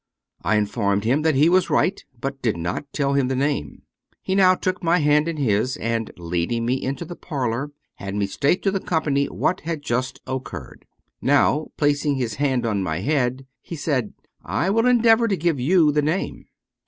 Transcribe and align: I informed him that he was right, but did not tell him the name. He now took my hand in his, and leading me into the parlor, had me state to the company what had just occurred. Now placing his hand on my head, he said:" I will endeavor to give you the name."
I 0.41 0.55
informed 0.55 1.03
him 1.03 1.21
that 1.21 1.35
he 1.35 1.47
was 1.47 1.69
right, 1.69 2.03
but 2.19 2.41
did 2.41 2.57
not 2.57 2.91
tell 2.91 3.13
him 3.13 3.27
the 3.27 3.35
name. 3.35 3.83
He 4.19 4.33
now 4.33 4.55
took 4.55 4.81
my 4.83 4.97
hand 4.97 5.27
in 5.27 5.37
his, 5.37 5.77
and 5.77 6.09
leading 6.17 6.65
me 6.65 6.73
into 6.81 7.05
the 7.05 7.15
parlor, 7.15 7.69
had 7.97 8.15
me 8.15 8.25
state 8.25 8.63
to 8.63 8.71
the 8.71 8.79
company 8.79 9.25
what 9.27 9.59
had 9.59 9.83
just 9.83 10.19
occurred. 10.25 10.87
Now 11.21 11.67
placing 11.77 12.15
his 12.15 12.37
hand 12.41 12.65
on 12.65 12.81
my 12.81 13.01
head, 13.01 13.45
he 13.61 13.75
said:" 13.75 14.13
I 14.61 14.71
will 14.71 14.87
endeavor 14.87 15.27
to 15.27 15.37
give 15.37 15.59
you 15.59 15.91
the 15.91 16.01
name." 16.01 16.45